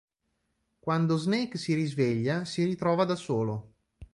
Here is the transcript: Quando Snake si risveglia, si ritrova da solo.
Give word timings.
Quando 0.79 1.15
Snake 1.15 1.59
si 1.59 1.75
risveglia, 1.75 2.43
si 2.43 2.63
ritrova 2.63 3.05
da 3.05 3.15
solo. 3.15 3.73